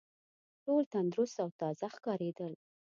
ټول 0.63 0.83
تندرست 0.93 1.35
او 1.43 1.49
تازه 1.61 1.87
ښکارېدل. 1.95 2.53